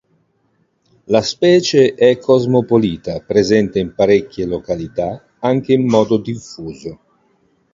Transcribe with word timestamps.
La 1.05 1.21
specie 1.21 1.93
è 1.93 2.17
cosmopolita, 2.17 3.19
presente 3.19 3.77
in 3.77 3.93
parecchie 3.93 4.47
località 4.47 5.35
anche 5.41 5.73
in 5.73 5.85
modo 5.85 6.17
diffuso. 6.17 6.99